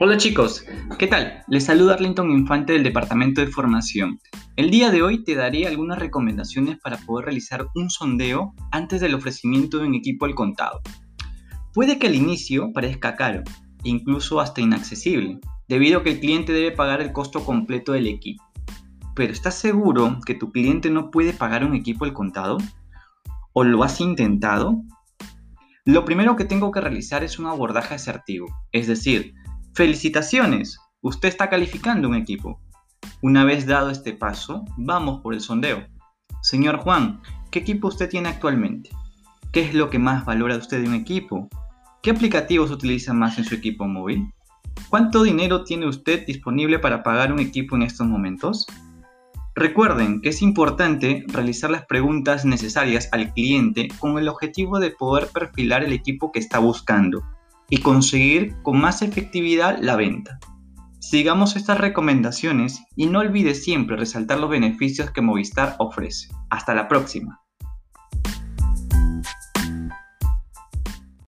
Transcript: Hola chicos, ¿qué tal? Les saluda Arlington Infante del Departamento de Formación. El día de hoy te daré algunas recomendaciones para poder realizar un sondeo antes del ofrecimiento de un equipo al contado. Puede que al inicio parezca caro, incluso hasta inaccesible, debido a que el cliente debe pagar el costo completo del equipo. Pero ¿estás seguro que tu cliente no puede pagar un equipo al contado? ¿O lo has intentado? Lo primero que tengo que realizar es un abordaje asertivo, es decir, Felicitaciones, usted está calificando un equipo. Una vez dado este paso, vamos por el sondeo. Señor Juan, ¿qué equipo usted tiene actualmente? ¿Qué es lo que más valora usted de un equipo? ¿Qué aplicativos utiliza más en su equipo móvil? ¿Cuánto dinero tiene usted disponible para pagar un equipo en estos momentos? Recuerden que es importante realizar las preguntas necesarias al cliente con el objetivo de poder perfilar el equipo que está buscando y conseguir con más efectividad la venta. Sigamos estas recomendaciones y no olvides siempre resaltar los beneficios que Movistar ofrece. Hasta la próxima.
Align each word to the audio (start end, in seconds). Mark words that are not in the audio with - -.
Hola 0.00 0.16
chicos, 0.16 0.66
¿qué 0.98 1.06
tal? 1.06 1.44
Les 1.46 1.66
saluda 1.66 1.94
Arlington 1.94 2.28
Infante 2.32 2.72
del 2.72 2.82
Departamento 2.82 3.40
de 3.40 3.46
Formación. 3.46 4.18
El 4.56 4.72
día 4.72 4.90
de 4.90 5.02
hoy 5.02 5.22
te 5.22 5.36
daré 5.36 5.68
algunas 5.68 6.00
recomendaciones 6.00 6.80
para 6.80 6.96
poder 6.96 7.26
realizar 7.26 7.68
un 7.76 7.88
sondeo 7.88 8.54
antes 8.72 9.00
del 9.00 9.14
ofrecimiento 9.14 9.78
de 9.78 9.86
un 9.86 9.94
equipo 9.94 10.24
al 10.24 10.34
contado. 10.34 10.80
Puede 11.72 12.00
que 12.00 12.08
al 12.08 12.16
inicio 12.16 12.72
parezca 12.72 13.14
caro, 13.14 13.44
incluso 13.84 14.40
hasta 14.40 14.60
inaccesible, 14.60 15.38
debido 15.68 16.00
a 16.00 16.02
que 16.02 16.10
el 16.10 16.20
cliente 16.20 16.52
debe 16.52 16.72
pagar 16.72 17.00
el 17.00 17.12
costo 17.12 17.44
completo 17.44 17.92
del 17.92 18.08
equipo. 18.08 18.42
Pero 19.14 19.32
¿estás 19.32 19.54
seguro 19.54 20.18
que 20.26 20.34
tu 20.34 20.50
cliente 20.50 20.90
no 20.90 21.12
puede 21.12 21.32
pagar 21.32 21.64
un 21.64 21.76
equipo 21.76 22.04
al 22.04 22.14
contado? 22.14 22.58
¿O 23.52 23.62
lo 23.62 23.84
has 23.84 24.00
intentado? 24.00 24.82
Lo 25.84 26.04
primero 26.04 26.34
que 26.34 26.44
tengo 26.44 26.72
que 26.72 26.80
realizar 26.80 27.22
es 27.22 27.38
un 27.38 27.46
abordaje 27.46 27.94
asertivo, 27.94 28.48
es 28.72 28.88
decir, 28.88 29.34
Felicitaciones, 29.74 30.78
usted 31.00 31.28
está 31.28 31.50
calificando 31.50 32.08
un 32.08 32.14
equipo. 32.14 32.60
Una 33.22 33.42
vez 33.42 33.66
dado 33.66 33.90
este 33.90 34.12
paso, 34.12 34.64
vamos 34.76 35.20
por 35.20 35.34
el 35.34 35.40
sondeo. 35.40 35.84
Señor 36.42 36.78
Juan, 36.78 37.20
¿qué 37.50 37.58
equipo 37.58 37.88
usted 37.88 38.08
tiene 38.08 38.28
actualmente? 38.28 38.90
¿Qué 39.50 39.62
es 39.62 39.74
lo 39.74 39.90
que 39.90 39.98
más 39.98 40.24
valora 40.24 40.58
usted 40.58 40.80
de 40.80 40.86
un 40.86 40.94
equipo? 40.94 41.48
¿Qué 42.04 42.12
aplicativos 42.12 42.70
utiliza 42.70 43.12
más 43.14 43.36
en 43.36 43.46
su 43.46 43.56
equipo 43.56 43.88
móvil? 43.88 44.32
¿Cuánto 44.90 45.24
dinero 45.24 45.64
tiene 45.64 45.88
usted 45.88 46.24
disponible 46.24 46.78
para 46.78 47.02
pagar 47.02 47.32
un 47.32 47.40
equipo 47.40 47.74
en 47.74 47.82
estos 47.82 48.06
momentos? 48.06 48.68
Recuerden 49.56 50.20
que 50.20 50.28
es 50.28 50.40
importante 50.40 51.24
realizar 51.26 51.70
las 51.70 51.84
preguntas 51.86 52.44
necesarias 52.44 53.08
al 53.10 53.32
cliente 53.32 53.88
con 53.98 54.20
el 54.20 54.28
objetivo 54.28 54.78
de 54.78 54.92
poder 54.92 55.26
perfilar 55.34 55.82
el 55.82 55.92
equipo 55.92 56.30
que 56.30 56.38
está 56.38 56.60
buscando 56.60 57.24
y 57.68 57.78
conseguir 57.78 58.54
con 58.62 58.80
más 58.80 59.02
efectividad 59.02 59.78
la 59.80 59.96
venta. 59.96 60.38
Sigamos 61.00 61.54
estas 61.56 61.78
recomendaciones 61.78 62.82
y 62.96 63.06
no 63.06 63.20
olvides 63.20 63.62
siempre 63.62 63.96
resaltar 63.96 64.40
los 64.40 64.50
beneficios 64.50 65.10
que 65.10 65.20
Movistar 65.20 65.76
ofrece. 65.78 66.28
Hasta 66.50 66.74
la 66.74 66.88
próxima. 66.88 67.43